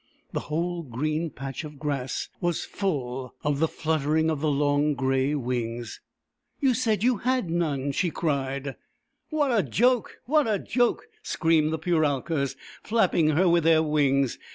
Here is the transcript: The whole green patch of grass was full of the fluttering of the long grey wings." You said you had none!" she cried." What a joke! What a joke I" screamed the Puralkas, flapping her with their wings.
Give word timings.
The 0.33 0.39
whole 0.49 0.81
green 0.81 1.29
patch 1.29 1.63
of 1.63 1.77
grass 1.77 2.27
was 2.39 2.65
full 2.65 3.35
of 3.43 3.59
the 3.59 3.67
fluttering 3.67 4.31
of 4.31 4.41
the 4.41 4.49
long 4.49 4.95
grey 4.95 5.35
wings." 5.35 6.01
You 6.59 6.73
said 6.73 7.03
you 7.03 7.17
had 7.17 7.51
none!" 7.51 7.91
she 7.91 8.09
cried." 8.09 8.77
What 9.29 9.51
a 9.55 9.61
joke! 9.61 10.17
What 10.25 10.47
a 10.47 10.57
joke 10.57 11.03
I" 11.07 11.17
screamed 11.21 11.71
the 11.71 11.77
Puralkas, 11.77 12.55
flapping 12.81 13.27
her 13.35 13.47
with 13.47 13.63
their 13.63 13.83
wings. 13.83 14.39